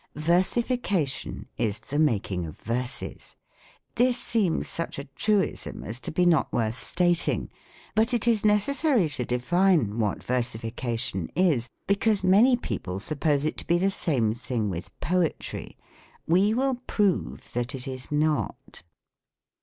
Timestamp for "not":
6.25-6.51, 18.11-18.81